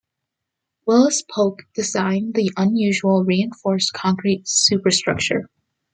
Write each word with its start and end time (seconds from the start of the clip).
Willis 0.87 1.21
Polk 1.29 1.59
designed 1.75 2.33
the 2.33 2.51
unusual 2.57 3.23
reinforced 3.23 3.93
concrete 3.93 4.47
superstructure. 4.47 5.47